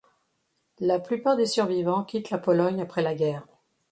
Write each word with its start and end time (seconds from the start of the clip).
La 0.79 0.99
plupart 0.99 1.37
des 1.37 1.45
survivants 1.45 2.03
quittent 2.03 2.31
la 2.31 2.39
Pologne 2.39 2.81
après 2.81 3.03
la 3.03 3.13
guerre. 3.13 3.45